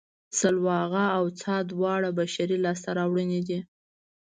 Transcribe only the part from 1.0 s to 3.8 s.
او څا دواړه بشري لاسته راوړنې دي